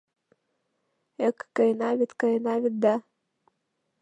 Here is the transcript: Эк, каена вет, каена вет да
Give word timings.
Эк, 1.27 1.37
каена 1.55 1.89
вет, 1.97 2.11
каена 2.19 2.55
вет 2.61 2.75
да 2.83 2.95